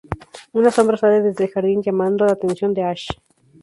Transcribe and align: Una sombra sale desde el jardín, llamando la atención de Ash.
Una 0.53 0.71
sombra 0.71 0.97
sale 0.97 1.21
desde 1.21 1.43
el 1.43 1.51
jardín, 1.51 1.83
llamando 1.83 2.25
la 2.25 2.31
atención 2.31 2.73
de 2.73 2.81
Ash. 2.81 3.07